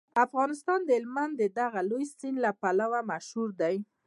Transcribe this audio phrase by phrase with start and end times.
[0.25, 3.75] افغانستان د هلمند د دغه لوی سیند لپاره مشهور دی.